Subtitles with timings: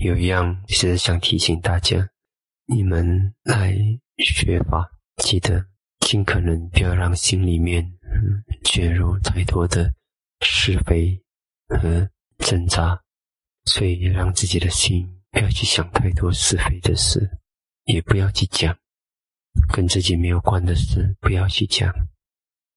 [0.00, 2.08] 有一样是想提醒大家，
[2.64, 3.76] 你们来
[4.16, 5.62] 学法，记得
[6.00, 7.86] 尽可能不要让心里面
[8.64, 9.92] 卷入太多的
[10.40, 11.20] 是非
[11.68, 12.08] 和
[12.38, 12.98] 挣扎，
[13.66, 17.30] 所以让自己的心不要去想太多是非的事，
[17.84, 18.74] 也不要去讲
[19.70, 21.92] 跟自己没有关的事，不要去讲。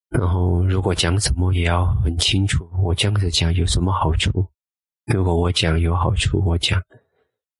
[0.09, 4.45] 然后，如果讲什么也要很清楚，我这样子讲有什么好处？
[5.05, 6.81] 如果我讲有好处，我讲；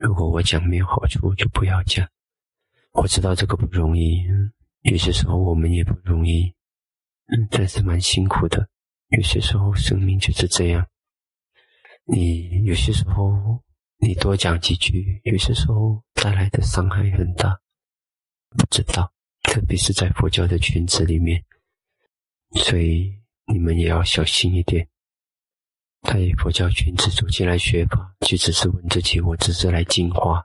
[0.04, 2.06] 如果我讲没有好处，就不要讲。
[2.92, 4.22] 我知道这个不容易，
[4.82, 6.54] 有些时候我们也不容易，
[7.28, 8.68] 嗯，但是蛮辛苦的。
[9.12, 10.86] 有些时候生命就是这样，
[12.04, 13.64] 你有些时候
[13.98, 17.58] 你多讲几句，有些时候带来的伤害很大，
[18.50, 19.10] 不知道，
[19.44, 21.42] 特别是在佛教的圈子里面。
[22.56, 24.86] 所以你们也要小心一点。
[26.04, 30.44] 在佛教圈子走进来学法，就只是问自己：我只是来净化。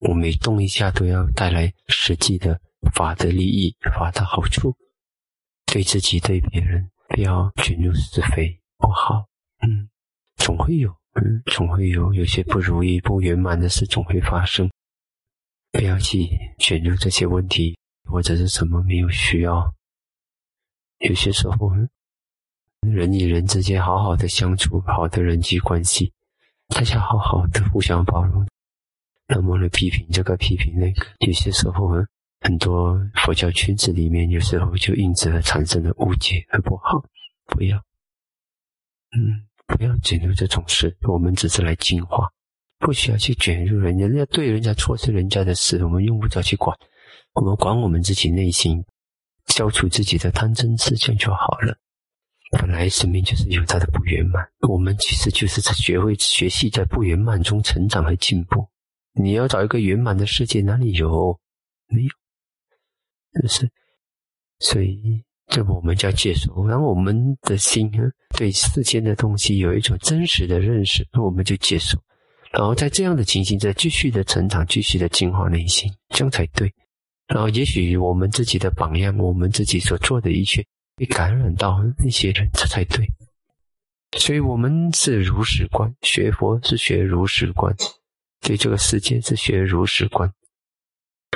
[0.00, 2.60] 我每动一下都要带来实际的
[2.94, 4.76] 法的利益、法的好处，
[5.66, 9.26] 对自己对别人不要卷入是非不好。
[9.66, 9.88] 嗯，
[10.36, 14.70] 总会有，嗯，总会有有些不如意、不圆满的事总会发生。
[15.72, 19.74] 不要去卷入这些问题，或者是什么没有需要。
[20.98, 21.72] 有些时候，
[22.86, 26.12] 人与人之间好好的相处，好的人际关系，
[26.68, 28.46] 大家好好的互相包容。
[29.26, 31.90] 那么呢，批评这个，批评那个，有些时候，
[32.40, 37.04] 很多佛教圈子里面，有时候就因此而产生了误解和不好。
[37.46, 37.76] 不要，
[39.16, 40.96] 嗯，不要卷入这种事。
[41.02, 42.30] 我们只是来净化，
[42.78, 44.06] 不需要去卷入人家。
[44.06, 46.76] 人家对人家错是人家的事，我们用不着去管。
[47.34, 48.84] 我们管我们自己内心。
[49.48, 51.76] 消除自己的贪嗔痴，这样就好了。
[52.50, 58.66] 本来生命就是有它的不圆满，我们其实就是在学会学习，在不圆满中成长和进步。
[59.12, 61.38] 你要找一个圆满的世界，哪里有？
[61.88, 62.08] 没有，
[63.42, 63.68] 就是。
[64.60, 67.90] 所以，这我们叫接受，然后我们的心
[68.36, 71.98] 对世间的东西有一种真实的认识，那我们就接受。
[72.50, 76.72] 然后在这样的情形，在继续的成长，继续的净化内心，这样才对。
[77.26, 80.64] 然后，也许我们自己的榜样，我们自己所做的一切，
[80.98, 83.06] 被感染到那些人，这才对。
[84.18, 87.74] 所以，我们是如实观，学佛是学如实观，
[88.40, 90.30] 对这个世界是学如实观。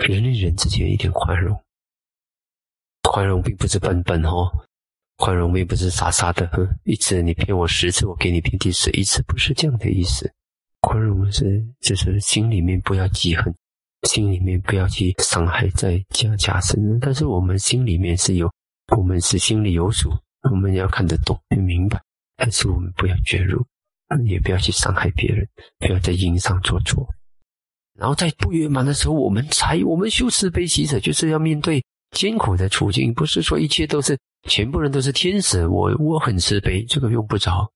[0.02, 1.58] 人与人之间一点宽容，
[3.02, 4.50] 宽容并不是笨笨哦，
[5.16, 6.50] 宽容并不是傻傻的。
[6.84, 10.32] 一次你骗我十次，我给你骗第十一次，不是这样的意思。
[10.80, 13.54] 宽容是，就是心里面不要记恨。
[14.08, 18.52] 心里面不要去伤害在加加深，但是我们心里面是有，
[18.96, 20.10] 我们是心里有数，
[20.50, 22.00] 我们要看得懂、明白，
[22.36, 23.64] 但是我们不要卷入，
[24.26, 25.48] 也不要去伤害别人，
[25.78, 27.06] 不要在因上做错。
[27.98, 37.70] 然后在不圆满的时候，我们才我们修慈悲喜舍，就是要面对艰苦的处境，不是说一切都是全部人都是天使，我我很慈悲，这个用不着。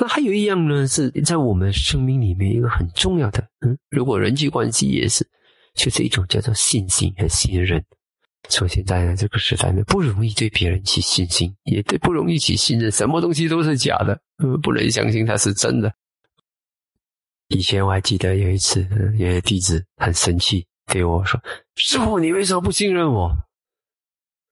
[0.00, 5.26] 那还有一样呢，是在我们生命里面一个很重要的，嗯，如果人际关系也是。
[5.74, 7.84] 就是一种叫做信心和信任。
[8.48, 12.90] 说现在呢，这个时代呢，不容易对别人起信心，也对不容易起信任。
[12.90, 14.20] 什么东西都是假的，
[14.62, 15.92] 不能相信它是真的。
[17.48, 18.86] 以前我还记得有一次，
[19.18, 21.40] 有些弟子很生气对我说
[21.76, 23.30] ：“师傅，你为什么不信任我？”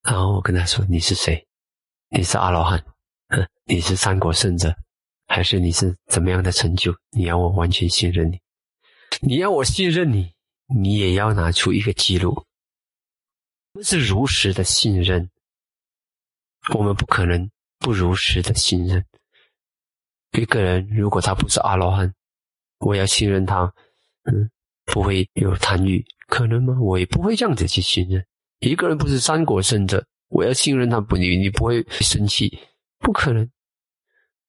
[0.03, 1.47] 然后我跟他说：“你是谁？
[2.10, 2.84] 你是阿罗汉？
[3.66, 4.75] 你是三国圣者，
[5.27, 6.94] 还是你是怎么样的成就？
[7.10, 8.38] 你要我完全信任你？
[9.21, 10.33] 你要我信任你？”
[10.75, 12.47] 你也要拿出一个记录，
[13.75, 15.29] 我们是如实的信任，
[16.75, 19.05] 我们不可能不如实的信任
[20.31, 20.87] 一个人。
[20.91, 22.15] 如果他不是阿罗汉，
[22.79, 23.63] 我要信任他，
[24.27, 24.49] 嗯，
[24.84, 26.79] 不会有贪欲，可能吗？
[26.81, 28.25] 我也不会这样子去信任
[28.61, 28.97] 一个人。
[28.97, 32.57] 不是三国圣者，我要信任他，不你你不会生气，
[33.01, 33.51] 不可能，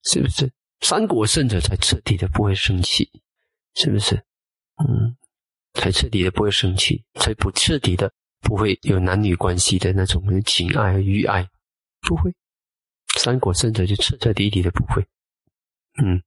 [0.04, 0.48] 是不是？
[0.82, 3.10] 三国圣者才彻底的不会生气，
[3.74, 4.16] 是不是？
[4.88, 5.18] 嗯。
[5.74, 8.14] 才彻底的不会生气，才不彻底的
[8.46, 11.46] 不会有男女关系的那种情爱和欲爱，
[12.08, 12.34] 不会。
[13.18, 15.06] 三国圣者就彻彻底底的不会。
[16.02, 16.22] 嗯，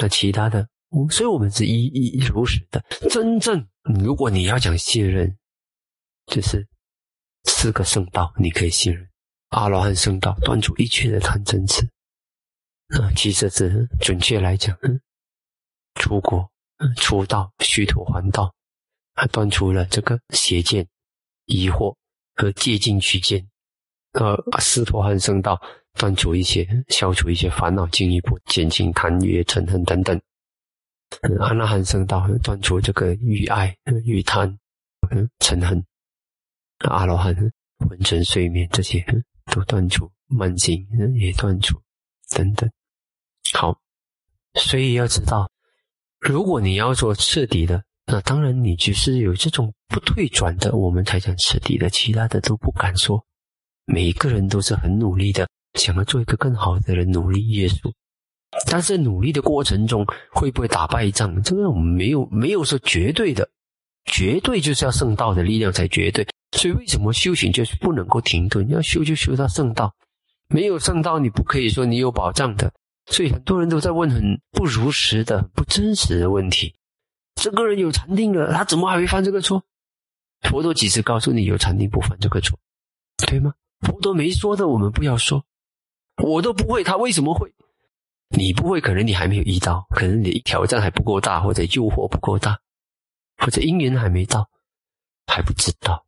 [0.00, 0.66] 那其他的，
[1.10, 2.82] 所以我们是一一如实的。
[3.10, 5.36] 真正如果你要讲信任，
[6.26, 6.66] 就是
[7.44, 9.06] 四个圣道，你可以信任
[9.48, 11.84] 阿罗汉圣道，断除一切的贪嗔痴。
[12.98, 14.98] 啊，其实是准确来讲，嗯，
[15.94, 16.50] 出国。
[16.96, 18.54] 出道虚土还道，
[19.16, 20.86] 还断除了这个邪见、
[21.48, 21.94] 疑惑
[22.36, 23.46] 和借境取见。
[24.12, 25.60] 呃，斯陀含圣道
[25.94, 30.18] 断除一些、消除一些烦恼，进一步减轻贪欲、嗔恨等等。
[31.40, 34.58] 阿那含圣道断除这个欲爱、欲贪、
[35.38, 35.82] 嗔恨；
[36.78, 37.34] 阿罗汉
[37.78, 39.04] 昏沉睡眠这些
[39.52, 41.80] 都断除，慢性也断除，
[42.30, 42.70] 等等。
[43.54, 43.78] 好，
[44.54, 45.50] 所以要知道，
[46.18, 53.22] 如果你要做彻底的，那当然你就是有这种不退转的，我们才讲彻底的，其他的都不敢说。
[53.84, 57.92] 每一个人都是很努力的，想要做一个更好的人，努力约束。
[58.66, 61.42] 但是努力的过程中会不会打败仗？
[61.42, 63.46] 这个我们没有没有说绝对的，
[64.06, 66.26] 绝对就是要圣道的力量才绝对。
[66.52, 68.66] 所以为什么修行就是不能够停顿？
[68.70, 69.94] 要修就修到圣道，
[70.48, 72.72] 没有圣道你不可以说你有保障的。
[73.10, 76.74] 所以很多人都在问很不如实的、不真实的问题。
[77.40, 79.62] 这个人有禅定了，他怎么还会犯这个错？
[80.42, 82.58] 佛陀几次告诉你有禅定不犯这个错，
[83.16, 83.54] 对吗？
[83.80, 85.44] 佛陀没说的我们不要说，
[86.22, 87.52] 我都不会，他为什么会？
[88.30, 92.58] 你不会，可能你还没有遇到，可能你挑战还不够大，或者诱惑不够大，
[93.38, 94.50] 或者因缘还没到，
[95.26, 96.04] 还不知道。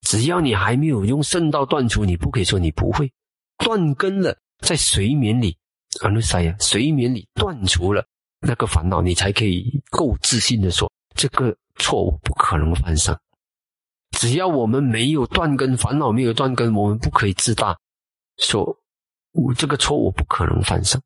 [0.00, 3.12] 只要你还没有用圣道断除，你不可以说你不会
[3.58, 4.36] 断根了。
[4.60, 5.56] 在睡眠里，
[6.00, 8.06] 阿努塞呀，睡眠里断除了
[8.40, 13.18] 那个烦恼，你才可以够自信的说这个错误不可能犯上。
[14.12, 17.78] 只要我们没有断根，烦恼没有断根，我们不可以自大，
[18.38, 18.76] 说
[19.32, 21.00] 我这个错误不可能犯上。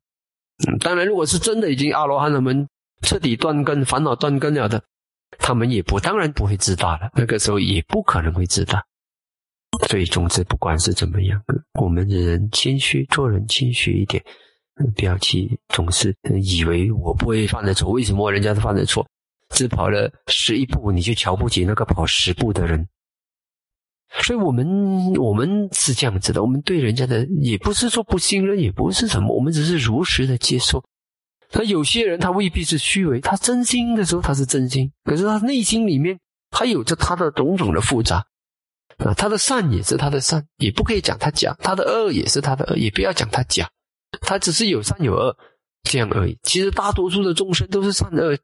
[0.67, 2.67] 嗯，当然，如果是真的已经阿罗汉他们
[3.01, 4.81] 彻底断根，烦恼断根了的，
[5.37, 7.09] 他们也不当然不会自大了。
[7.13, 8.83] 那个时候也不可能会自大。
[9.89, 11.41] 所以，总之，不管是怎么样，
[11.79, 14.23] 我们的人谦虚，做人谦虚一点，
[14.95, 19.05] 不要去总是以为我不会犯的错，为什么人家都犯的错？
[19.49, 22.87] 只跑了十一步，你就瞧不起那个跑十步的人。
[24.21, 30.83] 所以我们我们是这样子的，我们对人家的也不是说不信任，也不是什么，我们只是如实的接受。
[31.51, 36.19] 那有些人他未必是虚伪，他真心的时候他是真心，可是他内心里面
[36.49, 38.25] 他有着他的种种的复杂
[38.97, 43.69] 啊，他的善也是他的善，也不可以讲他假；他的恶也是他的恶，也不要讲他假，
[44.21, 45.35] 他只是有善有恶
[45.83, 46.37] 这样而已。
[46.43, 48.37] 其实大多数的众生都是善恶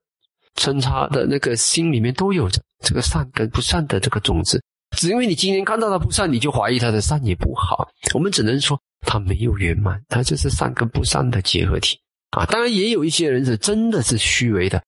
[0.56, 4.62] 参差的那个心里面都有着这个善跟不善的这个种子。
[4.98, 7.88] 只因为你今天看到他不善，你就怀疑他的善也不好。
[8.14, 8.78] 我们只能说
[9.08, 11.98] 他没有圆满，他就是善跟不善的结合体
[12.32, 12.46] 啊。
[12.46, 14.84] 当然，也有一些人是真的是虚伪的，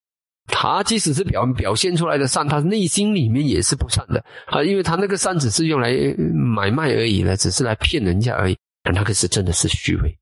[0.48, 4.62] 他即使是表表现出来的善，他内心里面也是不善的啊。
[4.62, 5.94] 因为他那个善只是用来
[6.34, 8.58] 买卖而已呢，只是来骗人家而已。
[8.94, 10.14] 那个是真的是虚伪，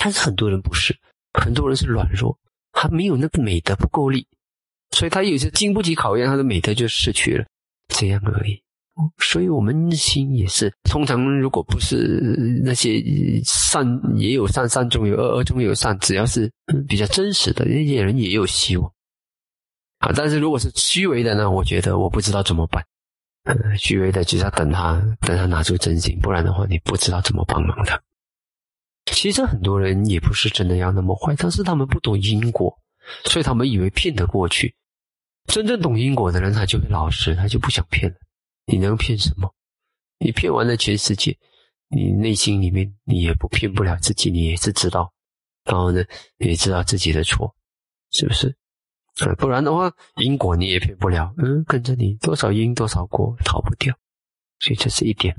[0.00, 0.96] 但是很多人不是，
[1.34, 2.38] 很多人是软弱，
[2.72, 4.26] 他没有那个美德不够力，
[4.90, 7.44] 所以他有些经不起考验，他的美德就失去了，
[7.88, 8.60] 这样而已。
[9.18, 12.20] 所以，我们心也是通常，如果不是
[12.64, 13.00] 那些
[13.44, 13.86] 善，
[14.16, 16.50] 也有善，善中有恶，恶中有善，只要是
[16.88, 18.92] 比较真实的那些人，也有希望。
[20.00, 21.48] 啊，但是如果是虚伪的呢？
[21.48, 22.84] 我觉得我不知道怎么办。
[23.44, 28.02] 嗯，虚伪的就是要等他，等他拿出真心，不然的话，你不知道怎么帮忙的。
[29.12, 32.76] 其实很多人也不是真的要那么坏，但是他们不懂因果，
[33.24, 34.74] 所以他们以为骗得过去。
[35.46, 38.16] 真正懂因果的人，他就会老实，他就不想骗了。
[38.66, 39.52] 你能骗什么？
[40.18, 41.36] 你骗完了全世界，
[41.88, 45.12] 你内心里面你也不骗不了自己，你也是知道，
[45.64, 46.04] 然后呢，
[46.36, 47.54] 也知道自己的错，
[48.10, 48.54] 是不是？
[49.36, 51.34] 不然的话，因果你也骗不了。
[51.38, 53.92] 嗯，跟着你多少因多少果，逃不掉。
[54.60, 55.34] 所以这是一点。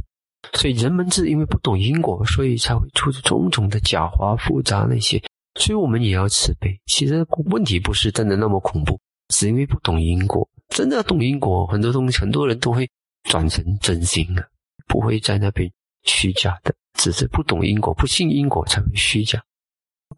[0.54, 5.22] 所以人们是因为不懂因果，所以才会出种种的狡猾复杂那些。
[5.60, 6.80] 所以我们也要慈悲。
[6.86, 9.00] 其实问题不是真的那么恐怖，
[9.34, 10.48] 是因为不懂因果。
[10.70, 12.90] 真的要懂因果，很多东西很多人都会。
[13.24, 14.42] 转成真心了，
[14.88, 15.70] 不会在那边
[16.04, 19.44] 虚假的，只是不懂因果、不信因果才会虚假，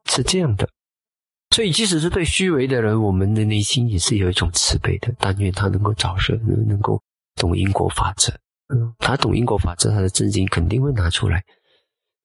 [0.06, 0.70] 是这样的。
[1.50, 5.14] 所以，即使是对虚伪的人，我们的内心也是有一种慈悲的。
[5.18, 7.02] 但愿他能够早生，能够
[7.36, 8.32] 懂因果法则。
[9.00, 11.44] 他懂因果法则，他的真心肯定会拿出来。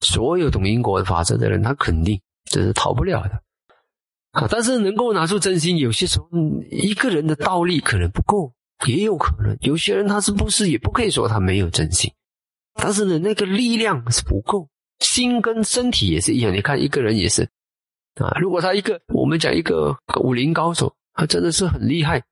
[0.01, 3.43] 所有懂因果法则的人，他肯定这是逃不了的
[4.33, 4.47] 啊。
[4.51, 6.29] 但是，能够拿出真心，有些时候
[6.71, 8.53] 一个人的道力可能不够。
[8.87, 12.13] 也有可能，有些人他是不是也不可以说他没有真心，
[12.75, 16.53] 但是呢，那个力量是不够，心跟身体也是一样。
[16.53, 17.49] 你看一个人也是
[18.17, 22.23] 啊，如果他一个我们讲一个武林高手，他真的是很厉害，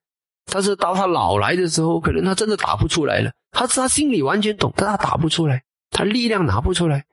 [0.50, 3.30] 但是到他老来的时候，可能他真的打不出来了。
[3.50, 7.04] 他他心里完全懂，但他打不出来，他力量拿不出来，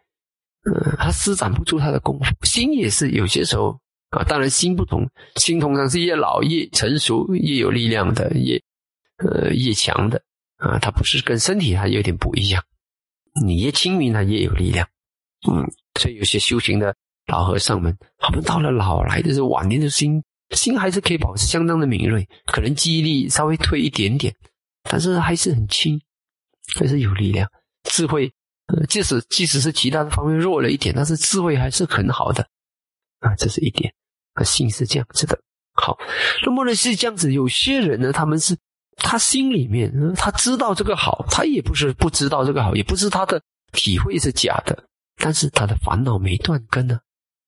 [0.65, 2.25] 嗯，他施展不出他的功夫。
[2.45, 8.61] 心也是有些时候啊，当然心不同，心通常是越老越成熟越有力量的，越。
[9.23, 10.19] 呃，越强的
[10.57, 12.63] 啊，他不是跟身体还有点不一样。
[13.45, 14.87] 你越清明，他越有力量。
[15.47, 15.63] 嗯，
[15.99, 16.95] 所以有些修行的
[17.27, 24.33] 老和尚们，他们到了老来的时候，晚年的心心还是可以保持相当的敏锐，可能记忆力稍微退一点点，
[24.83, 25.99] 但是还是很轻，
[26.79, 27.49] 还是有力量。
[27.83, 28.31] 智慧，
[28.67, 32.47] 呃，即使即使是其他的方面弱了一点，但是智慧还是很好的
[33.19, 33.93] 啊，这是一点。
[34.33, 35.37] 啊，心是这样子的。
[35.73, 35.97] 好，
[36.45, 38.55] 那么呢是这样子，有些人呢，他们是
[38.97, 43.41] 他心里面他知道这个好，他也不是不知道这个好，也不是他的
[43.71, 44.85] 体会是假的，
[45.17, 46.99] 但是他的烦恼没断根呢。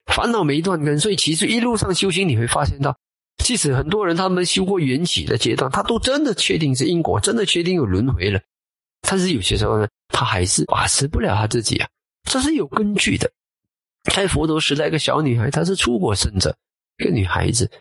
[0.05, 2.97] 烦恼没断根，所以其实一路上修行，你会发现到，
[3.37, 8.39] 即使很多人他们修过缘起的阶段，他都真的确定是因果，真的确定有轮回了，
[9.01, 11.87] 但是有些时候呢，他还是把持不了他自己啊，
[12.29, 13.31] 这是有根据的。
[14.13, 16.55] 在佛陀时代，一个小女孩，她是出国圣者，
[16.97, 17.71] 一个女孩子，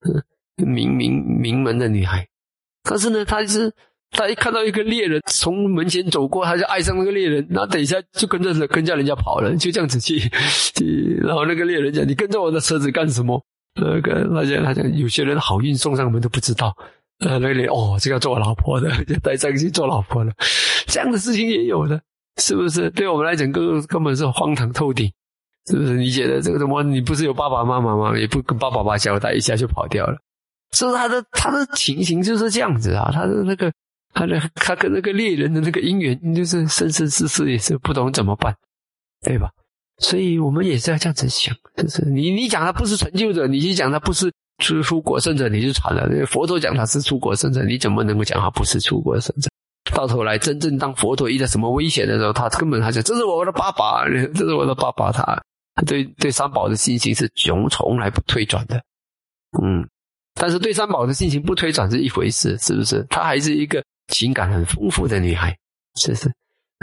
[0.00, 2.26] 嗯，名名名门的女孩，
[2.82, 3.72] 可是呢，她是。
[4.12, 10.20] 他一看到一个猎人从门前走过，他就爱上那个猎人，那等一下就跟着跟着人家跑了，就这样子去
[10.76, 11.18] 去。
[11.22, 13.42] 然后那个猎人讲：“你跟着我的车子干什么？”
[13.74, 16.76] 那个他讲他讲有些人好运送上门都不知道。
[17.20, 20.32] 呃，那里哦，这个做我老婆的就带上去做老婆了，
[20.86, 22.00] 这样的事情也有的，
[22.36, 22.90] 是不是？
[22.90, 25.10] 对我们来讲，根根本是荒唐透顶，
[25.70, 25.94] 是不是？
[25.94, 26.82] 你觉得这个什么？
[26.82, 28.18] 你不是有爸爸妈妈吗？
[28.18, 30.18] 也不跟爸爸妈妈交代一下就跑掉了，
[30.72, 30.96] 是不是？
[30.98, 33.72] 他的他的情形就是这样子啊，他的那个。
[34.12, 38.54] 他的他跟那个猎人的那个姻缘，就是生生世世也是不懂怎么办，
[39.22, 39.50] 对吧？
[39.98, 46.26] 所以我们也是要这样子想，就是你你讲他不是成就者，你去讲他不是出出国圣者，你就惨了。
[46.26, 49.48] 佛陀讲他是出国圣者，你怎么能够讲他不是出国圣者？
[49.94, 55.40] 到头来真正当佛陀遇到什么危险的时候，他根本他讲这是我的爸爸，这是我的爸爸，他
[55.86, 58.82] 对对三宝的信心是从从来不退转的，
[59.62, 59.88] 嗯。
[60.34, 63.06] 但是对三宝的信心不推转是一回事，是不是？
[63.10, 63.84] 他还是一个。
[64.08, 65.56] 情感很丰富的女孩，
[65.96, 66.32] 是不是？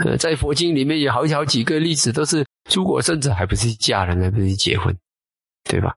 [0.04, 4.96] 呃，在佛经里面有好好几个例子，都是诸果甚至还不是嫁人，还不是结婚，
[5.64, 5.94] 对吧？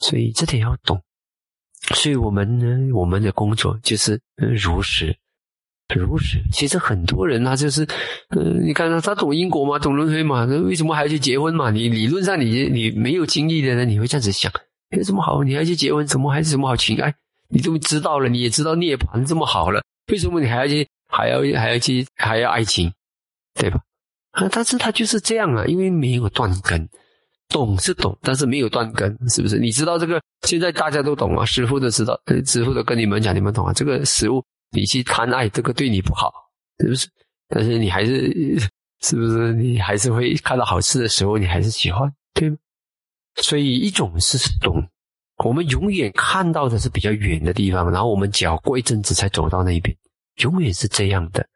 [0.00, 1.02] 所以这点要懂。
[1.94, 5.16] 所以我们呢，我们的工作就是如实，
[5.94, 6.42] 如实。
[6.52, 7.86] 其实很多人他就是，
[8.28, 9.78] 呃，你看他他懂因果吗？
[9.78, 10.44] 懂轮回吗？
[10.44, 11.70] 那为什么还要去结婚嘛？
[11.70, 14.52] 你理论上你你没有经历的人，你会这样子想：
[14.90, 15.42] 有什么好？
[15.42, 16.06] 你还去结婚？
[16.06, 17.14] 怎么还是什么好情爱？
[17.48, 19.82] 你都知道了，你也知道涅槃这么好了。
[20.08, 22.92] 为什么你还要去，还要还要去，还要爱情，
[23.54, 23.80] 对吧？
[24.32, 26.88] 啊，但是他就是这样啊，因为没有断根，
[27.48, 29.58] 懂是懂，但是没有断根，是不是？
[29.58, 33.72] 你知道这个，现在大家都懂啊，师傅都知道，师傅都跟你们讲，你们懂啊。
[33.72, 36.32] 这个食物你去贪爱，这个对你不好，
[36.78, 37.08] 是不是？
[37.48, 38.58] 但是你还是，
[39.00, 39.52] 是不是？
[39.54, 42.56] 你还是会看到好吃的食物，你还是喜欢，对吗？
[43.36, 44.88] 所以一种是懂。
[45.44, 49.96] 我们永远看到的是比较远的地方，然后我们脚过一阵子才走到那边，
[50.42, 51.46] 永远是这样的。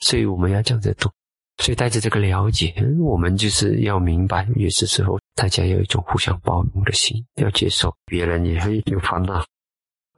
[0.00, 1.10] 所以我们要这样子读，
[1.58, 9.44] 所以带着这个了解，我们就是要明白，有些时候大家有一种互相包容的心，要接受别人也会有烦恼。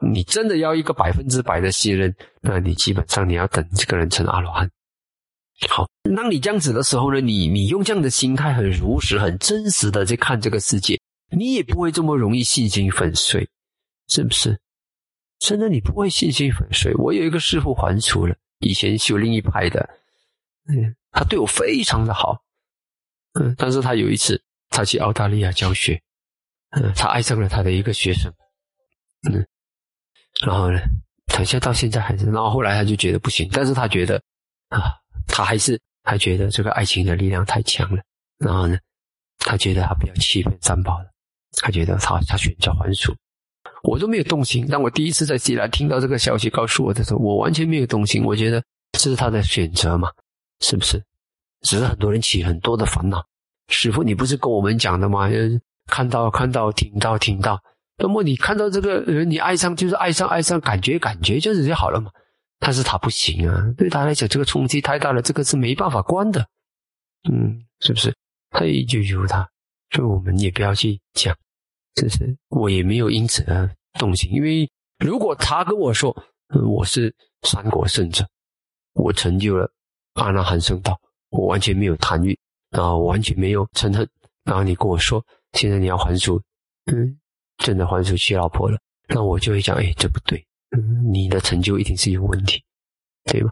[0.01, 4.71] 你真的要一个百分之百的信任，那你基本上你要等这个人成阿罗汉。
[5.69, 10.99] 好，当你这样子的时候呢，你你用这样的心态，很如实、很真实的在看这个世界。
[11.33, 13.49] 你也不会这么容易信心粉碎，
[14.09, 14.61] 是不是？
[15.39, 16.95] 真的，你不会信心粉碎。
[16.95, 19.89] 我有一个师傅还俗了，以前修另一派的，
[20.69, 22.41] 嗯，他对我非常的好，
[23.33, 26.01] 嗯，但是他有一次他去澳大利亚教学，
[26.71, 28.33] 嗯，他爱上了他的一个学生，
[29.29, 29.45] 嗯，
[30.47, 30.79] 然后呢，
[31.27, 34.23] 等下到现在还是，然后后来他就觉得不行，但是他觉得
[34.69, 34.95] 啊，
[35.27, 38.01] 他还是他觉得这个爱情的力量太强了，
[38.39, 38.79] 然后呢，
[39.39, 41.12] 他觉得他不要欺骗三宝了。
[41.61, 43.15] 他觉得他他选择还俗，
[43.83, 44.67] 我都没有动心。
[44.67, 48.25] 当我第一次在西兰听到这个消息告诉我的时候，我完全没有动心。
[48.25, 50.11] 我觉得这是他的选择嘛，
[50.61, 51.03] 是不是？
[51.63, 53.25] 只是很多人起很多的烦恼。
[53.69, 55.29] 师傅，你不是跟我们讲的吗？
[55.87, 57.63] 看到看到，听到听到。
[57.99, 62.11] 那么你看到这个人，你爱上就是爱上爱上，感觉感觉就是就好了嘛。
[62.59, 66.47] 但是他不行啊，对他来讲，这个冲击太大了，这个是没办法关的。
[67.31, 68.15] 嗯，是不是？
[68.51, 69.49] 他也，就由他。
[69.93, 71.37] 所以我们也不要去讲，
[71.95, 74.69] 就是我也没有因此而动心，因为
[74.99, 76.17] 如果他跟我说，
[76.65, 78.27] 我是三国圣者，
[78.95, 79.71] 我成就了
[80.15, 82.39] 阿那含圣道，我完全没有贪欲，
[82.71, 84.09] 然后完全没有嗔恨，
[84.45, 85.23] 然后你跟我说，
[85.53, 86.41] 现在你要还俗，
[86.87, 87.19] 嗯，
[87.59, 92.65] 真的还俗娶老婆了，那我就会讲，哎，这不对，嗯，你的成就一定是有问题，
[93.25, 93.51] 对吧？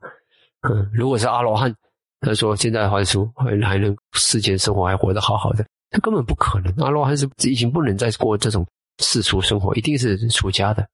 [0.63, 1.75] 嗯，如果是阿罗汉，
[2.21, 5.67] 他说现在还俗，还还能世间生活还活得好好的。
[5.91, 8.67] 他根本不可能，阿罗汉是已经不能再过这种
[8.99, 10.89] 世俗生活，一定是出家的。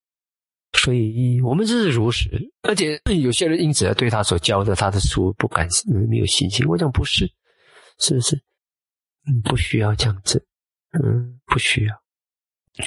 [0.72, 2.28] 所以，我们这是如实，
[2.62, 5.66] 而且有些人因此而对他所教的他的书不感，
[6.08, 6.66] 没有信心。
[6.66, 7.30] 我讲不是，
[7.98, 8.36] 是不是？
[9.26, 10.44] 嗯，不需要这样子，
[10.92, 11.94] 嗯，不需要。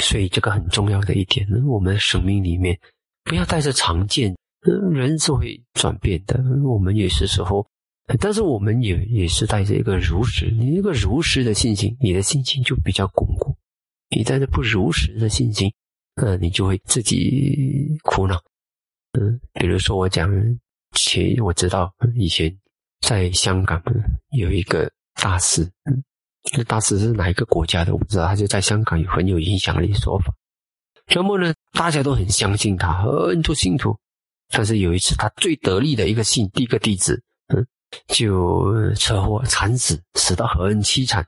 [0.01, 2.77] 所以这个很重要的一点，我们生命里面
[3.23, 4.35] 不要带着常见，
[4.91, 6.39] 人是会转变的。
[6.63, 7.65] 我们也是时候，
[8.17, 13.55] 但是我们也也是带着一个如实，你一个如实的信心，你的心情就比较巩固。
[14.09, 15.71] 你带着不如实的信心，
[16.15, 18.41] 嗯，你就会自己苦恼。
[19.19, 20.29] 嗯，比如说我讲
[20.93, 22.57] 前，我知道以前
[23.01, 23.81] 在香港
[24.31, 26.03] 有一个大师，嗯。
[26.43, 27.91] 这大师是哪一个国家的？
[27.91, 28.25] 我不知道。
[28.25, 30.33] 他就在香港有很有影响力说法。
[31.13, 33.95] 那么呢，大家都很相信他，很多信徒。
[34.47, 37.21] 但是有一次，他最得力的一个信，第一个弟子，
[37.53, 37.67] 嗯，
[38.07, 41.25] 就车祸惨死，死的很凄惨。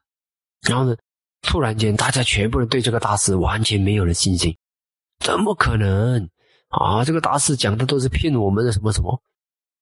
[0.67, 0.95] 然后呢，
[1.41, 4.55] 突然间，大家全部人对这个大师完全没有了信心。
[5.19, 6.29] 怎么可能
[6.69, 7.03] 啊？
[7.03, 9.21] 这个大师讲的都是骗我们的，什么什么。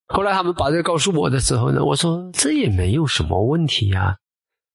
[0.08, 4.16] 后来他们把这个告诉我的时候呢，我说这也没有什么问题呀。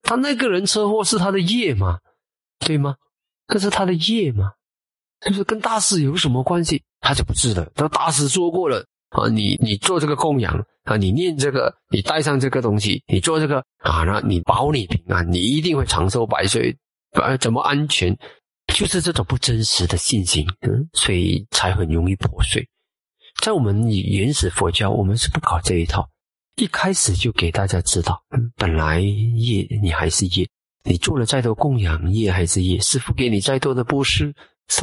[0.01, 1.99] 他那个人车祸是他的业嘛，
[2.59, 2.95] 对吗？
[3.47, 4.53] 这是他的业嘛，
[5.21, 6.83] 就是跟大师有什么关系？
[6.99, 7.71] 他就不是的。
[7.75, 10.53] 他大师说过了啊，你你做这个供养
[10.83, 16.75] 啊，你念这个，你带上这个东西，你做这个啊，那你保你平安，你一定会长寿百岁，
[17.13, 18.17] 呃，怎么安全？
[18.73, 22.67] 就是这种不真实的信心，嗯，所以才很容易破碎。
[23.41, 26.09] 在我们原始佛教，我们是不搞这一套。
[26.55, 28.23] 一开始就给大家知道，
[28.55, 30.47] 本来业你还是业，
[30.83, 34.33] 你做了再多供养业还是业，师傅给你再多的布施，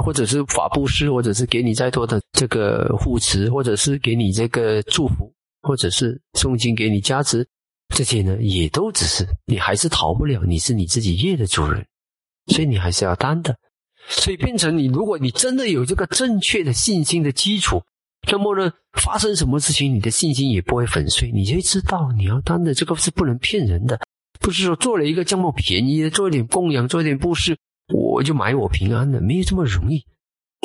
[0.03, 7.47] 或者是法布施，或者是给你再多的这个护持，或者是给你这个祝福，或者是诵经给你加持，
[7.95, 11.85] 这些呢也都只是你还是逃不了，你是你自己业的主人，
[12.47, 13.57] 所以你还是要担的，
[14.09, 17.83] 所以变成你，如果你真的有这个正确的信心的基础。
[18.31, 21.29] 那么呢，发生什么事情，你的信心也不会粉碎。
[21.33, 23.99] 你就知道你要担的这个是不能骗人的，
[24.39, 27.59] 不是说做了一个这么便宜的，做一点供养，做一点布施，
[27.89, 30.05] 我就买我平安的，没有这么容易。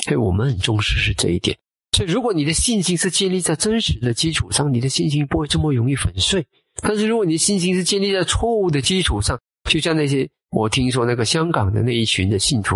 [0.04, 1.58] 所以我们很重视是这一点。
[1.96, 6.46] 所以如果你的信心是建立在真实的基础上，你的信心不会这么容易粉碎。
[6.82, 12.76] 但是如果你的信心是建立在错误的基础上，就像那些我听说那个香港的那一群的信徒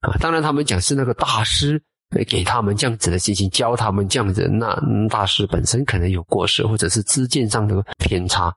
[0.00, 1.82] 啊，当然他们讲是那个大师。
[2.28, 8.54] 给他们这样子的信心，教他们这样子，那大师本身可能有过失，或者是知见上的偏差。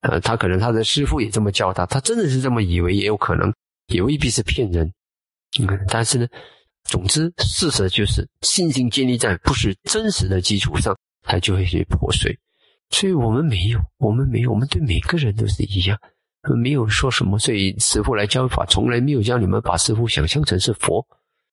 [0.00, 3.52] 呃，他可能他的师傅也这么教他，他真的是这么以为，也有可能，
[3.88, 4.92] 也未必是骗人。
[5.60, 6.26] 嗯，但是呢，
[6.84, 12.38] 总之事实就是信心建立在不是真实的基础上，它就会去破碎。
[12.90, 15.98] 所以我们没有，我们没有，我们对每个人都是一样，
[16.62, 17.38] 没有说什么。
[17.38, 21.06] 所以师傅来教法，从来没有叫你们把师傅想象成是佛。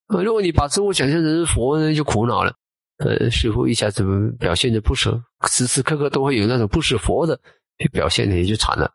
[0.08, 2.54] 呃，如果你把师傅想象成是佛呢，就苦恼了。
[2.98, 4.04] 呃，师傅一下子
[4.39, 5.19] 表现的不舍，
[5.50, 7.39] 时时刻刻都会有那种不是佛的
[7.91, 8.93] 表现的，也就惨了，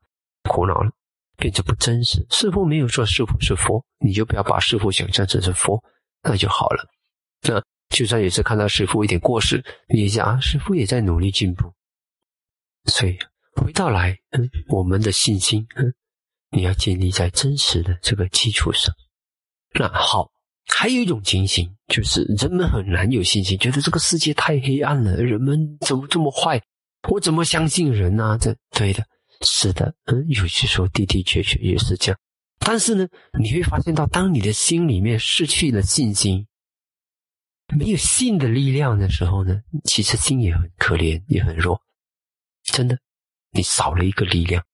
[0.49, 0.91] 苦恼了，
[1.39, 2.27] 变成不真实。
[2.29, 5.83] 师傅没有说师傅是佛，你就不要把师傅想象成是佛，
[6.23, 6.87] 那就好了。
[7.41, 11.73] 那就算也是看到师傅一点过失，你也想啊，师傅也在努力进步。
[12.85, 13.17] 所以
[13.55, 15.95] 回到来，嗯，我们的信心，嗯，
[16.51, 18.95] 你要建立在真实的这个基础上。
[19.73, 20.31] 那好。
[20.71, 26.63] 还有一种情形，就是人们很难有信心，觉得这个世界太黑暗了，人们怎么这么坏？
[27.09, 28.37] 我怎么相信人呢？
[28.39, 29.03] 这对的，
[29.41, 32.21] 是的，嗯，有些时候的的确确也是这样。
[32.59, 36.47] 但是呢，你会发现到，当你的心里面失去了信心，
[37.77, 41.81] 没有信的力量的时候呢，其实心也很可怜，也很弱。
[42.65, 42.99] 真的，
[43.53, 44.65] 你少了一个力量。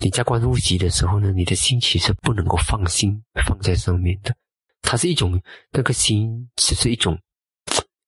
[0.00, 4.34] 你在观呼吸的时候呢，你的心其实不能够放心放在上面的。
[4.80, 7.20] 它是一种那个心，只是一种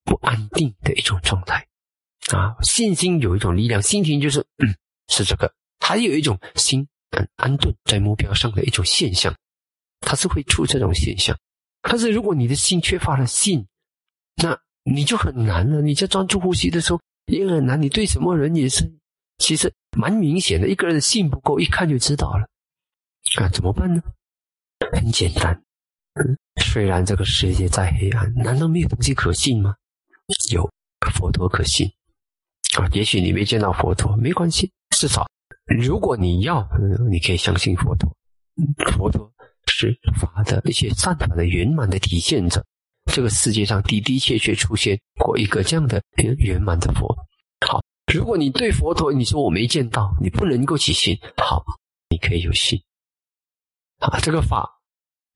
[0.05, 1.67] 不安定的一种状态
[2.33, 2.57] 啊。
[2.63, 4.75] 信心有一种力量，心情就是嗯
[5.09, 9.35] 是这个，它有一种心很安顿在目标上的一种现象，
[10.01, 11.37] 它是会出这种现象。
[11.83, 13.66] 但是如果你的心缺乏了信，
[14.37, 15.83] 那你就很难了。
[15.83, 17.83] 你在专注呼吸的时候也很难。
[17.83, 18.88] 你对什么人也是，
[19.38, 20.69] 其实蛮明显的。
[20.69, 22.47] 一个人的信不够，一看就知道了
[23.37, 23.49] 啊。
[23.49, 24.01] 怎么办呢？
[24.93, 25.61] 很简单。
[26.14, 29.75] 嗯，虽然这个世界再黑暗，难道没有东西可信吗？
[30.53, 30.71] 有
[31.14, 31.90] 佛陀可信
[32.79, 32.87] 啊！
[32.93, 35.29] 也许你没见到佛陀，没关系，至少
[35.78, 36.68] 如果你要，
[37.11, 38.11] 你可以相信佛陀。
[38.92, 39.33] 佛陀
[39.66, 42.64] 是法的一些善法的圆满的体现者。
[43.12, 46.02] 这个世界上的的确确出现过一个这样的
[46.38, 47.09] 圆满的佛。
[47.66, 51.64] 好，如果你对佛陀你说我没见到，你不能够起信，好，
[52.09, 52.80] 你可以有信。
[53.98, 54.76] 啊，这个法。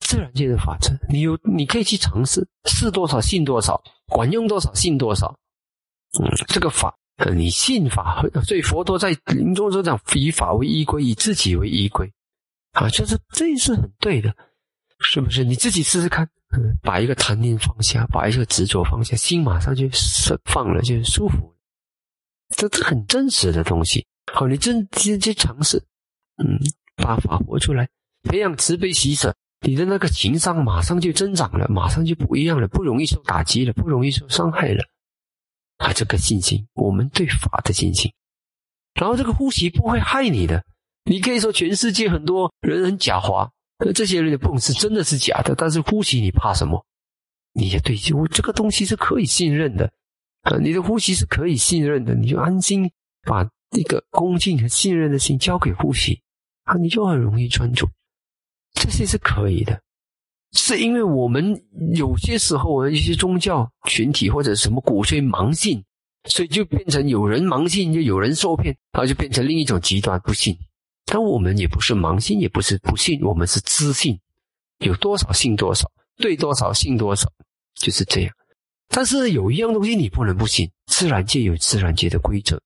[0.01, 5.35] 自然界的法则，你有你可以去尝试，试多少信多少，管用多少信多少。
[6.21, 6.95] 嗯，这个法，
[7.35, 12.13] 你信法，所以佛陀在临终时讲以法为依归，以自己为依归，
[12.73, 14.35] 啊，就是这是很对的，
[14.99, 15.45] 是不是？
[15.45, 16.29] 你自己试试看，
[16.83, 19.89] 把一个贪念放下，把一个执着放下，心马上就
[20.45, 21.55] 放了，就舒服。
[22.57, 24.05] 这这很真实的东西。
[24.33, 25.79] 好，你真真去尝试，
[26.43, 26.59] 嗯，
[26.97, 27.89] 把法活出来，
[28.25, 34.85] 培养慈悲喜舍，你的那个情商马上就增长了，马上就不一样了，不容易受打击了，不容易受伤害了。
[35.79, 38.13] 啊，这个信心，我们对法的信心。
[38.95, 40.65] 然后这个呼吸不会害你的。
[41.05, 46.85] 你可以说全世界很多人很狡猾，可这些人的泵是真的是假的，但是呼吸你怕什么？
[47.53, 49.93] 你也对，我这个东西是可以信任的。
[50.43, 52.91] 啊，你的呼吸是可以信任的，你就安心
[53.23, 56.21] 把一个恭敬和信任的心交给呼吸，
[56.65, 57.89] 啊，你就很容易专注。
[58.73, 59.81] 这些是可以的，
[60.55, 61.61] 是因为我们
[61.95, 65.85] 有些时候，我们一些宗教群体或者什么鼓吹盲信，
[66.29, 70.57] 所以就变成有人盲信，就有人受骗，然后就变成另一种极端不信。
[71.07, 74.19] 但我们也不是盲信，也不是不信，我们是知信，
[74.79, 77.31] 有多少信多少，对多少信多少，
[77.75, 78.33] 就是这样。
[78.89, 82.61] 但是有一样东西你不能不信，自然界有自然界的规则，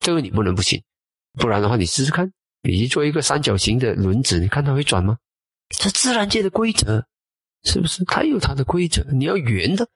[0.00, 0.82] 这个你不能不信，
[1.34, 2.30] 不然的话你试试看，
[2.62, 5.16] 你去做一个三角形的轮子，你看它会转吗？
[5.68, 7.06] 这自然界的规则，
[7.64, 8.04] 是不是？
[8.04, 9.88] 它有它的规则，你要圆的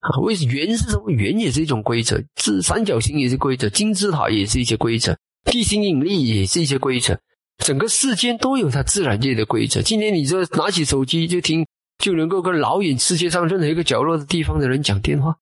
[0.00, 0.18] 啊？
[0.20, 1.10] 为圆是什么？
[1.10, 7.18] 圆也是一种规则，是三角形也是规则，金字塔也是一些规则，地心引力也是一些规则，
[7.58, 9.82] 整个世间都有它自然界的规则。
[9.82, 11.66] 今天你这拿起手机就听。
[11.98, 15.36] 就能够跟老远世界上任何一个角落的地方的人讲电话、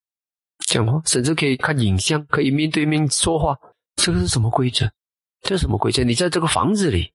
[0.67, 3.57] 讲话，甚至可以看影像，可以面对面说话。
[3.97, 4.91] 这个是什么规则？
[5.41, 6.05] 这是什么规则？
[6.05, 7.11] 你在这个房子里，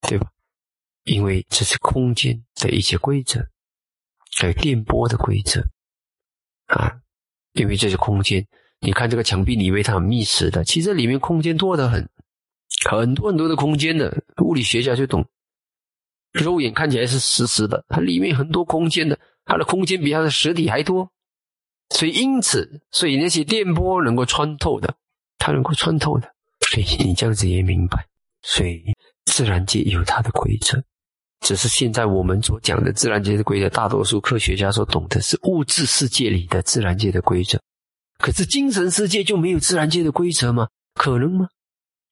[0.00, 0.26] 对吧？
[1.04, 3.40] 因为这是空间的一些规则，
[4.38, 5.60] 还有电波的规则
[6.66, 7.00] 啊。
[7.54, 8.46] 因为这是空间，
[8.80, 12.08] 你看这个墙壁，你以为它很密实的，其实里面空间多得很，
[12.88, 14.22] 很多很多的空间的。
[14.44, 15.26] 物理学家就懂。
[16.30, 21.10] 肉眼看起来是实实的，它里面很多空间的，它的空间比它的实体还多，
[21.90, 24.94] 所以因此，所以那些电波能够穿透的，
[25.38, 28.06] 它能够穿透的，所以你这样子也明白，
[28.42, 28.84] 所以
[29.24, 30.84] 自然界有它的规则，
[31.40, 37.60] 只是现在我们所讲的自然界的规则，大多数科学家所懂的是物质世界里的自然界的规则，
[38.18, 40.68] 可是精神世界就没有自然界的规则吗？
[40.94, 41.48] 可能吗？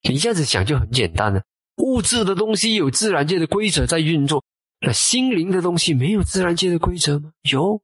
[0.03, 1.43] 你一下子想就很简单了。
[1.77, 4.43] 物质的东西有自然界的规则在运作，
[4.79, 7.31] 那心灵的东西没有自然界的规则吗？
[7.51, 7.81] 有，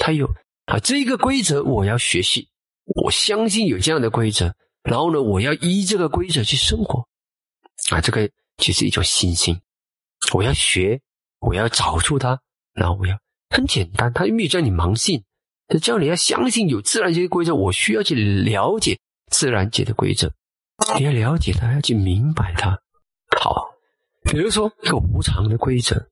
[0.00, 0.28] 它有
[0.66, 0.78] 啊。
[0.80, 2.48] 这个规则我要学习，
[2.84, 7.06] 我相信有这样的规则，然后呢，我要依这个规则去生活
[7.90, 8.00] 啊。
[8.00, 9.58] 这个就是一种信心。
[10.32, 11.00] 我要学，
[11.40, 12.40] 我要找出它，
[12.74, 13.18] 然后我要
[13.50, 15.24] 很简单，他又没有叫你盲信，
[15.66, 17.54] 他叫你要相信有自然界的规则。
[17.54, 18.98] 我需要去了解
[19.30, 20.32] 自然界的规则，
[20.98, 22.78] 你要了解它，要去明白它。
[23.40, 23.70] 好，
[24.22, 26.08] 比如说一个无常的规则，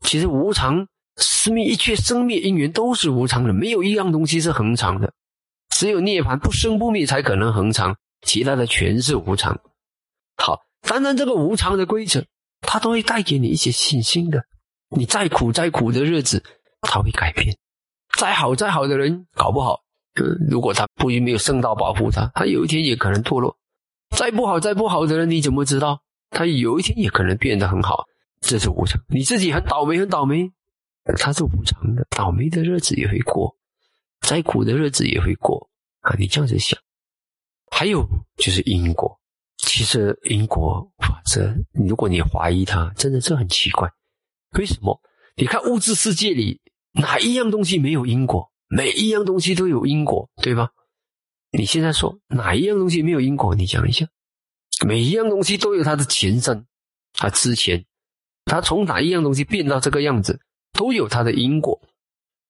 [0.00, 5.12] 其实无常，生命一切生灭因缘都是无常的，没有一样东西是恒常的，
[5.70, 9.60] 只有涅槃不生不灭才可能恒常，其他的全是无常。
[10.36, 12.24] 好，当然这个无常的规则，
[12.60, 14.44] 他都会带给你一些信心的。
[14.90, 16.42] 你再苦再苦的日子，
[16.80, 17.54] 他会改变；
[18.16, 19.82] 再好再好的人，搞不好，
[20.14, 23.58] 嗯，如果他不没有圣道保护他，他有一天也可能堕落。
[24.16, 26.02] 再不好再不好的人，你怎么知道？
[26.30, 28.06] 他有一天也可能变得很好，
[28.40, 29.02] 这是无常。
[29.08, 30.50] 你自己很倒霉，很倒霉，
[31.18, 33.54] 他是无常的，倒霉的日子也会过，
[34.20, 35.68] 再苦的日子也会过
[36.00, 36.14] 啊！
[36.18, 36.78] 你这样子想。
[37.70, 39.17] 还有就是因果，
[39.78, 43.88] 其实因果法则，如果你怀疑它，真的是很奇怪。
[44.58, 45.00] 为什么？
[45.36, 46.60] 你看物质世界里
[46.94, 48.50] 哪一样东西没有因果？
[48.66, 50.70] 每一样东西都有因果，对吧？
[51.52, 53.54] 你现在说哪一样东西没有因果？
[53.54, 54.08] 你讲一下。
[54.84, 56.66] 每一样东西都有它的前身，
[57.12, 57.86] 它之前，
[58.46, 60.40] 它从哪一样东西变到这个样子，
[60.72, 61.80] 都有它的因果。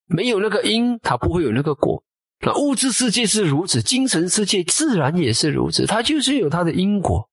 [0.06, 2.02] 没有那个因，它不会有那个果。
[2.40, 7.29] 那物质世界是如此，精神世界自然也是如此，它就是有它的因果。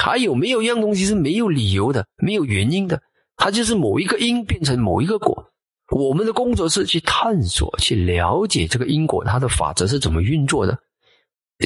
[0.00, 3.00] 还有没有一样东西是没有理由的、没有原因的？
[3.36, 5.50] 它就是某一个因变成某一个果。
[5.90, 10.78] 我们的工作是去探索、去了解这个因果，它的法则是怎么运作的。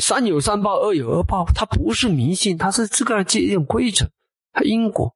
[0.01, 4.09] 三有三报，二有二报，它不是迷信，它是这个界定规则，
[4.53, 5.15] 它因果。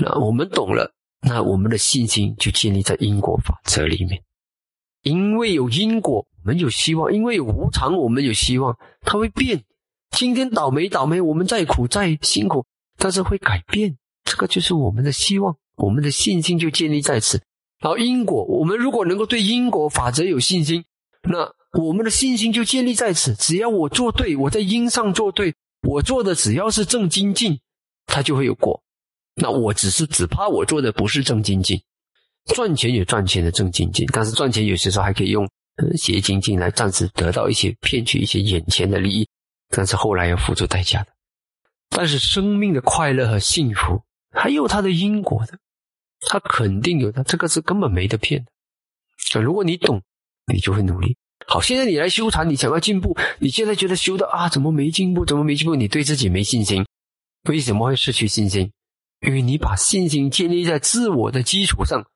[0.00, 4.22] 那我们懂了，那我们的信心就建立在因果法则里面。
[5.04, 8.76] 因为有因果，我们有希望；因为有无常，我们有希望。
[9.02, 9.62] 它会变，
[10.10, 12.66] 今天倒霉倒霉，我们再苦再辛苦，
[12.98, 13.96] 但是会改变。
[14.24, 17.40] 这个就是我们的希望，我们的信心就建立在此。
[17.78, 20.84] 然后因果，我们如果能够对因果法则有信心，
[21.22, 21.54] 那。
[21.74, 27.58] 我们的信心就建立在此，只要我做对，我在因上做对，我做的只要是正精进，
[28.06, 28.80] 它就会有果。
[29.34, 31.82] 那我只是只怕我做的不是正精进，
[32.52, 39.26] 赚钱有赚钱的正经经，但是赚钱有些时候还可以用呃邪经经来暂时得到一些骗取一些眼前的利益，
[39.70, 41.08] 但是后来要付出代价的。
[41.88, 45.58] 但是生命的快乐和幸福还有它的因果的，
[46.28, 49.40] 它肯定有的，这个是根本没得骗的。
[49.40, 50.02] 如果你懂，
[50.52, 51.16] 你就会努力。
[51.46, 55.24] 好，现在你来修禅，你想要进步，你现在觉得修的啊，怎么没进步？
[55.24, 55.74] 怎么没进步？
[55.74, 56.84] 你对自己没信心，
[57.48, 58.70] 为什么会失去信心？
[59.26, 62.06] 因为你把信心建立在自我的基础上。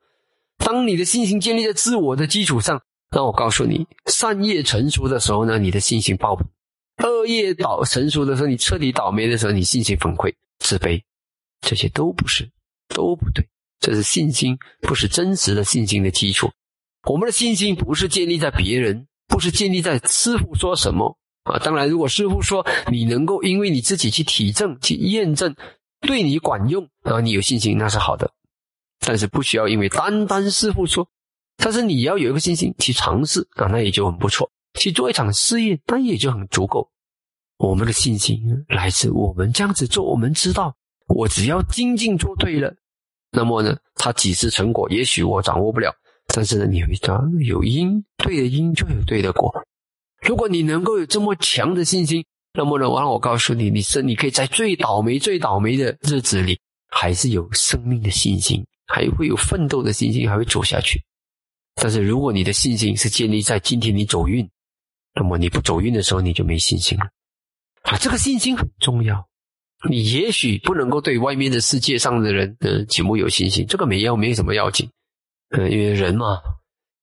[0.59, 6.47] 当你的信心建立在自我的基础上，那我告诉你，善业成熟的时候呢，你的信心爆棚。
[7.03, 11.01] 恶业倒成熟的时候，你彻底倒霉的时候，你信心崩溃、自卑，
[11.61, 12.51] 这些都不是，
[12.89, 13.47] 都不对。
[13.81, 16.51] 这是信心，不是真实的信心的基础。
[17.09, 21.59] 我们的信心不是建立在别人，不是建立在师傅说什么啊。
[21.61, 25.55] 当然，如果师傅说你能够因为你自己去体证、去验证，
[26.01, 28.33] 对你管用，然后你有信心，那是好的。
[29.01, 31.09] 但是不需要因为单单师傅说，
[31.57, 34.51] 但是你要有一个信心去尝试啊，那也就很不错。
[34.75, 36.89] 去做一场事业，那也就很足够。
[37.57, 40.77] 我们的信心来自我们这样子做，我们知道，
[41.09, 42.73] 我只要精进做对了，
[43.33, 45.93] 那么呢，它几次成果，也许我掌握不了。
[46.29, 49.53] 但是呢，你会道，有因，对的因就有对的果。
[50.23, 61.01] 如果你能够有这么强的信心，那么呢，完我告诉你，你是你可以在最倒霉、最倒霉的日子里，还是有生命的信心，还会有奋斗的信心，还会走下去。
[61.77, 64.49] 但是如果你的信心是建立在今天你走运。
[65.15, 67.05] 那么你不走运的时候，你就没信心了
[67.83, 67.97] 啊！
[67.99, 69.27] 这个信心很重要。
[69.89, 74.89] 你也许不能够对外面的世界上的人，的，全部有信心，这个没要，没什么要紧。
[75.49, 76.39] 呃，因为人嘛，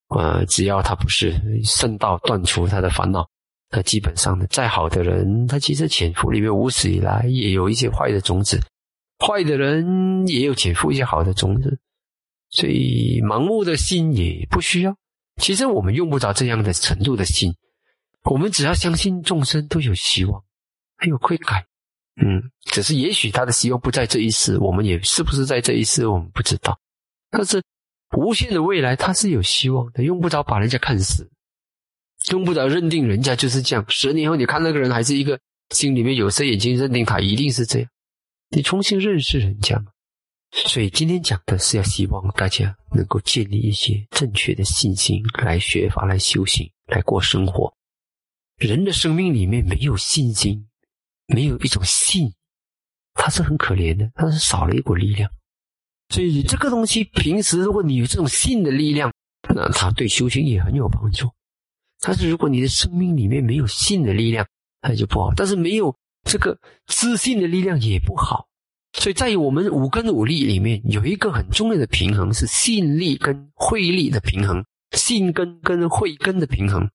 [0.08, 1.34] 啊，只要他不是
[1.66, 3.28] 圣道断除他的烦恼，
[3.70, 8.62] 那基本上呢，再好的人，他其实潜伏里面无始以来也有一些坏的种子，
[9.20, 11.80] 坏的人也有潜伏一些好的种子，
[12.50, 14.96] 所以盲目的心也不需要。
[15.42, 17.54] 其实我们用不着这样的程度的心。
[18.24, 20.44] 我们只要相信众生都有希望，
[20.98, 21.64] 还有会改，
[22.20, 26.80] 嗯，只是也许他的希望不在这一世，我们也是不是在这一世，我们不知道。
[27.30, 27.62] 但是
[28.18, 31.30] 无限的未来，他是有希望的，用不着把人家看死，
[32.32, 33.86] 用不着认定人家就是这样。
[33.90, 37.90] 十年后你看那个人还是一个心里面有色眼镜，认定他一定是这样，
[38.50, 39.92] 你重新认识人家嘛。
[40.52, 47.74] 所以今天讲的是要希望大家能够建立一些正确的信心，来学法，来修行，来过生活。
[48.58, 50.66] 人的生命里面没有信心，
[51.28, 52.34] 没有一种信，
[53.14, 55.30] 他是很可怜的，他是少了一股力量。
[56.10, 59.12] 所以这个东西，平时如果你有这种信的力量，
[59.54, 61.30] 那他对修行也很有帮助。
[62.00, 64.48] 但是如果你的生命里面没有信的力量，
[64.82, 65.34] 那就不好。
[65.36, 65.94] 但是没有
[66.36, 68.50] 这个自信的力量也不好。
[68.92, 76.90] 所以在我们五根五力里面有一个很重要的平衡，是信力跟慧力的平衡，信根跟慧根的平衡。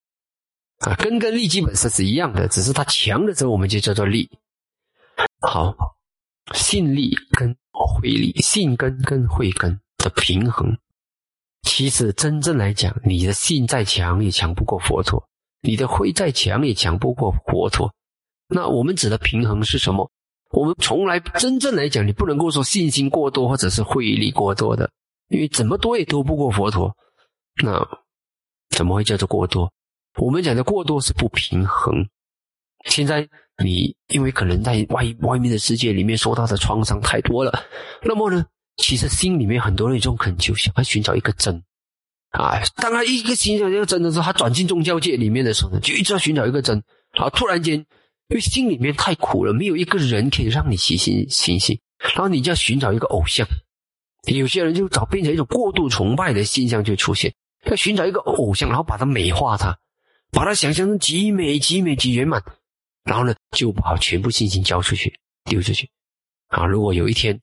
[0.77, 4.29] 啊，根跟力基本上是一样的，只是它强的时候我们就叫做力。
[5.39, 5.75] 好，
[6.53, 10.77] 信力跟慧力，信根跟慧根的平衡，
[11.63, 15.27] 其实真正来讲，你的信再强也强不过佛陀，
[15.61, 17.91] 你的慧再强也强不过佛陀。
[18.53, 20.11] 那我们指的平衡是什么？
[20.51, 24.91] 我们从来真正来讲，你不能够说信心过多或者是慧力过多的，
[25.29, 26.93] 因为怎么多也多不过佛陀。
[27.63, 27.87] 那
[28.69, 29.71] 怎么会叫做过多？
[30.17, 32.05] 我们讲的过多是不平衡。
[32.85, 33.29] 现在
[33.63, 37.63] 你因为可能在外外面的世界里面受到的创伤太多了，
[38.03, 41.63] 那么呢，其实心里面很多人一种恳求，想要寻找一个真
[42.31, 42.59] 啊。
[42.75, 46.83] 当他一个寻找一个真的时候，他转进宗教界里面的时候呢，就一直要寻找一个真。
[47.13, 47.85] 然后突然间，
[48.31, 53.45] 因为心里面太苦了，没有一个人可以让你起心信心，然后你就要寻找一个偶像。
[54.27, 57.33] 有些人就找变成一种过度崇拜的现象就出现，
[57.65, 59.77] 要寻找一个偶像，然后把它美化它。
[60.31, 62.41] 把它想象成极美、极美、极圆满，
[63.03, 65.13] 然后呢，就把全部信心交出去、
[65.43, 65.89] 丢出去。
[66.47, 67.37] 啊，如果有一天，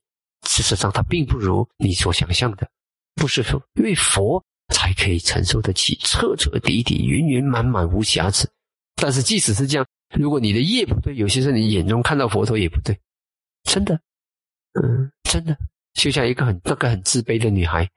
[0.47, 2.67] 事实上它并不如你所想象的，
[3.15, 8.51] 不是佛，因为佛才可以承受得起彻彻底底、圆圆满满、无瑕疵。
[8.97, 12.99] 但是即使是这样，如果你的业不对，有些时候你眼中看到佛陀也不对，
[13.65, 13.95] 真的，
[14.83, 15.57] 嗯，真的，
[15.95, 17.89] 就像一个很那个很自卑的女孩，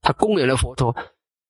[0.00, 0.94] 她供养了佛陀，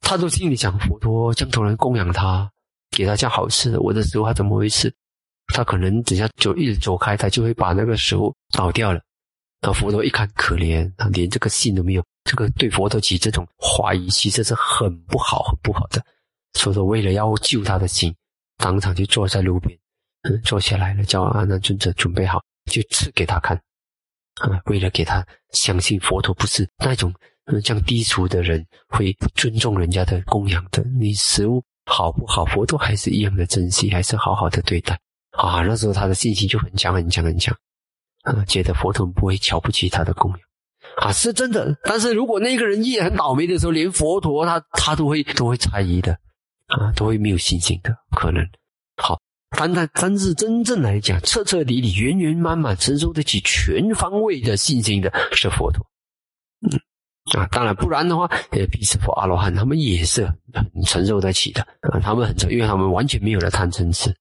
[0.01, 2.51] 她都心里想：佛陀将同人供养她。
[2.93, 4.91] 给他这样好吃的，我的食物他怎么会吃？
[5.53, 9.01] 他可能等下就一直走开，他就会把那个食物倒掉了。
[9.61, 16.03] 那佛陀一看可怜，他连这个信都没有，这个对佛陀起这种怀疑，其实是很不好、很不好的。
[16.55, 18.15] 所以说，为了要救他的心，
[18.57, 19.77] 当场就坐在路边，
[20.29, 23.57] 嗯，坐下来了，叫阿难尊者准备好，就吃给他看。
[24.41, 27.13] 啊，为了给他相信佛陀不是那种
[27.47, 30.83] 嗯，这样低俗的人会尊重人家的供养的。
[30.99, 34.99] 你食物好不好，佛陀还是一样的珍惜，还是好好的对待
[35.31, 35.63] 啊。
[35.63, 37.57] 那时候他的信心就很强很强很强，
[38.25, 40.41] 啊，觉得佛陀不会瞧不起他的供养
[40.97, 41.75] 啊，是真的。
[41.85, 46.13] 但是如果那个人也很倒霉的时候，连佛陀他他都会都会猜疑的
[46.67, 48.45] 啊，都会没有信心的可能。
[48.97, 49.19] 好，
[49.51, 55.87] 但但但是真正来讲，彻彻底底、圆圆满满承受得起全方位的信心的是佛陀。
[56.63, 56.81] 嗯。
[57.37, 61.99] 啊，当然，不然的话，呃，比斯佛、阿罗汉他们也是很承受得起的啊。
[61.99, 64.15] 他们很承，因为他们完全没有了贪嗔痴。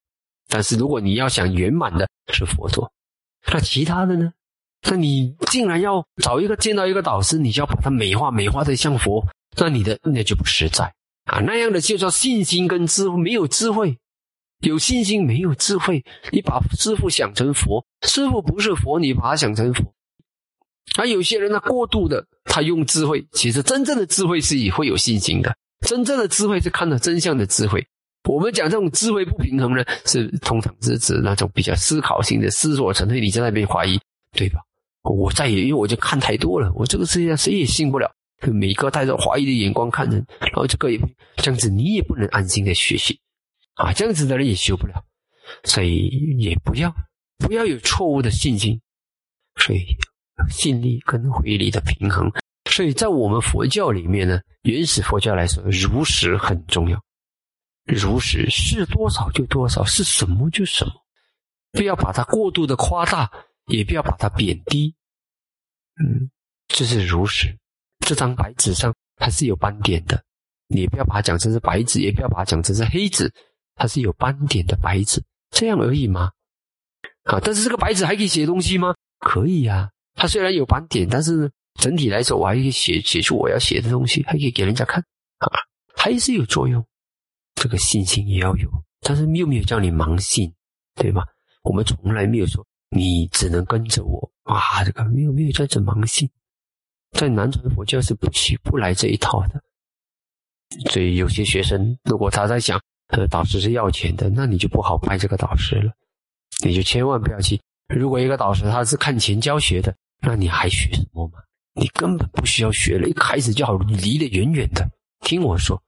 [0.48, 2.90] 但是，如果你要想圆满的，是佛陀。
[3.52, 4.32] 那其他的呢？
[4.82, 9.24] 那你竟然要找一个见到一个导师，你就要把它美化、美化的像佛，
[9.56, 10.92] 那你的那就不实在
[11.26, 11.38] 啊。
[11.38, 13.96] 那样的就叫信心跟智慧没有智慧，
[14.60, 16.04] 有信心没有智慧。
[16.30, 19.84] 你把师傅想成佛，师傅不是佛，你把他想成佛。
[20.98, 25.54] 而有些人呢，过度的他用智慧，其实真正的智慧是以会有信心的。
[25.86, 27.86] 真正的智慧是看到真相的智慧。
[28.28, 34.00] 我们讲这种智慧不平衡呢，是通常是指那种比较思考性的、思索成对你在那边怀疑，
[34.32, 34.60] 对吧？
[35.02, 38.10] 我再也因为我就看太多了，我这个世界上谁也信不了，
[38.52, 40.98] 每个带着怀疑的眼光看人，然后这个也
[41.36, 43.16] 这样子，你也不能安心的学习
[43.76, 45.02] 啊，这样子的人也修不了，
[45.64, 46.08] 所以
[46.38, 46.94] 也不要
[47.38, 48.78] 不要有错误的信心，
[49.60, 49.96] 所以。
[50.50, 52.30] 信力跟回力的平衡，
[52.70, 57.02] 所以在我们佛教里面呢，原始佛教来说，如实很重要。
[57.86, 60.92] 如实是多少就多少，是什么就什么，
[61.72, 63.30] 不要把它过度的夸大，
[63.68, 64.94] 也不要把它贬低。
[66.04, 66.30] 嗯，
[66.68, 67.56] 这是如实。
[68.00, 70.22] 这张白纸上它是有斑点的，
[70.66, 73.32] 你不要把它讲成是白纸，也不要把它讲成是黑纸，
[73.76, 76.32] 它是有斑点的白纸，这样而已吗？
[77.24, 78.94] 啊，但是这个白纸还可以写东西吗？
[79.20, 79.90] 可以呀。
[80.14, 85.00] 它虽然有斑点，但是整体来说，我还可以写写出我要写的东西，还可以给人家看
[85.38, 85.46] 啊，
[85.94, 86.84] 还是有作用。
[87.54, 90.52] 这个信心也要有，但是又没有叫你盲信，
[90.94, 91.22] 对吧？
[91.62, 96.30] 我们从来没有说你只能跟着我啊，这个没有没有叫这盲信，
[97.12, 99.60] 在南传佛教是不许不来这一套的。
[100.90, 105.92] 所以有些学生如果他在想，呃，导师是要钱的，那你就不好拜这个导师了，
[106.64, 107.60] 你就千万不要去。
[107.88, 109.94] 如果一个导师他是看钱教学的。
[110.18, 111.34] 那你还学什么嘛？
[111.74, 114.88] 你根本不需要学了，一开始就好离得远远的。
[115.20, 115.80] 听我说，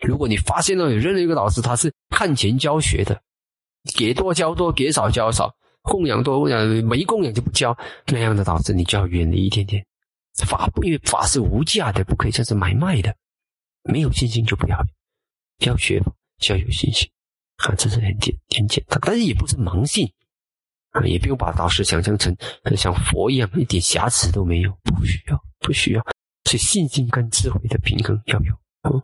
[0.00, 3.20] 如果你发现了有任何一个老师他是看钱教学的，
[3.96, 9.84] 给多教多，给少教少，供养多供养没供养就不教，那样的导师你就要远离一点点。
[10.46, 13.12] 法不因为法是无价的，不可以这是买卖的。
[13.82, 14.78] 没有信心就不要，
[15.66, 16.00] 要学
[16.50, 17.08] 要有信心
[17.56, 20.10] 啊，这是很简很简单，但是也不是盲信。
[20.90, 22.36] 啊，也不用把导师想象成
[22.76, 26.02] 像佛一样，一点瑕疵都没有，不需要，不需要。
[26.44, 28.52] 所以信心跟智慧的平衡要有。
[28.82, 29.00] 嗯，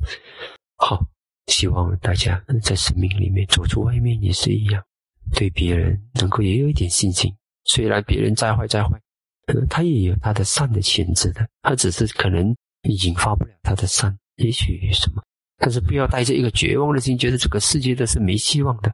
[0.77, 1.03] 好，
[1.47, 4.85] 希望大家在生命里面走出外面也是一样，
[5.33, 7.35] 对别人能够也有一点信心。
[7.65, 9.01] 虽然别人再坏再坏，
[9.47, 15.23] 呃，他也有他的善的潜质的，他只是可能引发不了他的善，也许什么。
[15.59, 18.93] 但是不要带着一个绝望的心，觉得这个世界的是没希望的。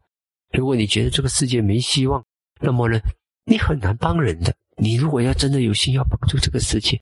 [0.52, 2.24] 如果你觉得这个世界没希望，
[2.60, 2.98] 那么呢，
[3.44, 4.54] 你很难帮人的。
[4.76, 7.00] 你如果要真的有心要帮助这个世界，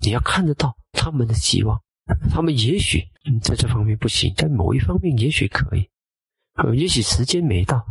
[0.00, 1.80] 你要看得到他们的希望。
[2.30, 3.02] 他们也许
[3.42, 5.88] 在这方面不行，在某一方面也许可以。
[6.54, 7.84] 呃，也许时间没到。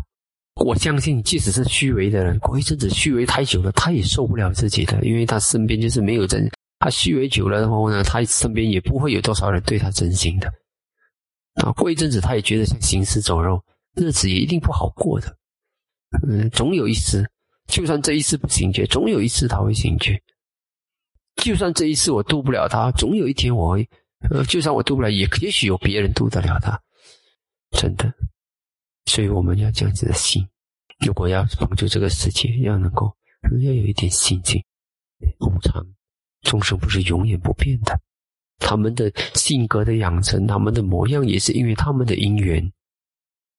[0.56, 6.47] 我相信，即使是虚伪的人，过一阵子虚伪太久了，他也受不了自己的，因为他身边就是没有真。
[6.77, 10.53] 他虚伪久了的话呢，他身边也不会有多少人对他真心的。
[11.55, 13.63] 啊，过一阵子他也觉得像行尸走肉，
[13.95, 15.37] 日子也一定不好过的。
[16.27, 17.29] 嗯，总有一次，
[17.67, 20.21] 就算这一次不醒觉，总有一次他会醒觉。
[21.37, 23.89] 就算这一次我渡不了他，总有一天我会，
[24.29, 26.79] 呃，就算我渡不了，也也许有别人渡得了他。
[27.71, 28.13] 真的，
[29.05, 30.47] 所以我们要这样子的心。
[31.05, 33.11] 如果要帮助这个世界，要能够
[33.63, 34.63] 要有一点心境。
[35.39, 35.83] 无常，
[36.41, 37.99] 众生不是永远不变的，
[38.63, 42.71] 他们的性格的养成，他们的模样，也是因为他们的因缘。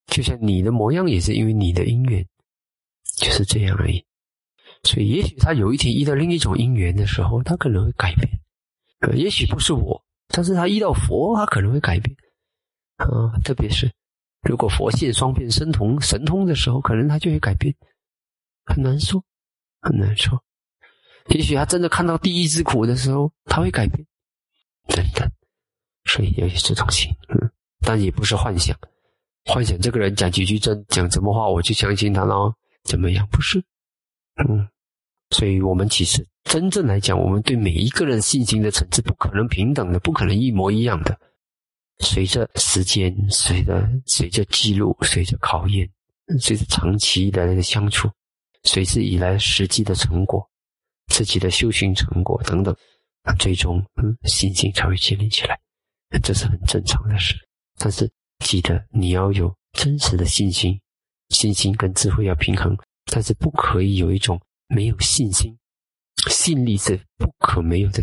[0.09, 2.27] 就像你的模样，也是因为你的因缘。
[3.17, 4.05] 就是这样而已，
[4.83, 8.29] 所以也许他有一天遇到另一种因缘的时候，他可能会改变。
[9.01, 12.17] 呃，也许不是我，但是他遇到佛，他可能会改变。
[12.97, 13.89] 啊，特别是
[14.43, 17.73] 如果佛现双变神通神通的时候，可能他就会改变。
[18.65, 19.23] 很难说，
[19.81, 20.43] 很难说。
[21.29, 24.05] 也许他真的看到第一只苦的时候，他会改变。
[24.89, 25.31] 等等，
[26.05, 28.77] 所以要有这种心，嗯，但也不是幻想。
[29.47, 32.53] 幻想这个人讲几句真讲什么话，我就相信他了。
[32.85, 33.27] 怎么样？
[33.31, 33.59] 不是，
[34.37, 34.69] 嗯，
[35.31, 41.19] 所以，我们其实真正来讲，我们对每一个人信心的层次不可能平等的，不可能一模一样的。
[42.01, 45.89] 随着时间，随着随着记录，随着考验，
[46.41, 48.11] 随着长期的那个相处，
[48.65, 50.47] 随之以来实际的成果，
[51.09, 52.75] 自己的修行成果等等，
[53.39, 55.59] 最终嗯信心才会建立起来，
[56.23, 57.35] 这是很正常的事。
[57.79, 58.11] 但是
[58.45, 60.79] 记得你要有真实的信心，
[61.31, 62.77] 信心跟智慧要平衡，
[63.11, 65.57] 但是不可以有一种没有信心，
[66.31, 68.03] 信力是不可没有的，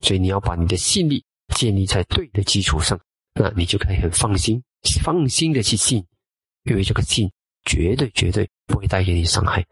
[0.00, 2.98] 所以你要把你的信力建立在对的基础上。
[3.34, 4.60] 那你就可以很放心、
[5.00, 6.04] 放心的去信，
[6.64, 7.30] 因为这个信
[7.64, 9.64] 绝对绝对不会带给你伤害。